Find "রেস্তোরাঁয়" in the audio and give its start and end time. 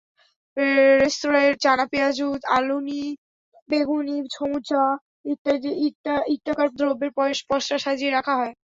1.01-1.51